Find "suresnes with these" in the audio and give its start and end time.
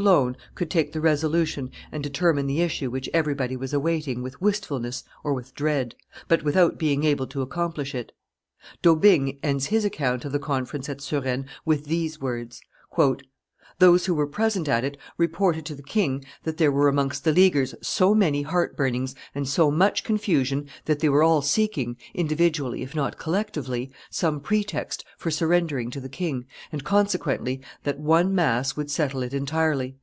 11.02-12.18